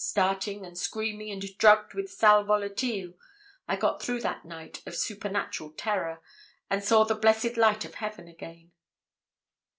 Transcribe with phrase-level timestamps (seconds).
[0.03, 3.13] Starting and screaming, and drugged with sal volatile,
[3.67, 6.23] I got through that night of supernatural terror,
[6.71, 8.71] and saw the blessed light of heaven again.